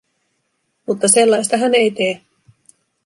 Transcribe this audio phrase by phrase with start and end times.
[0.87, 2.21] Mutta sellaista hän ei tee.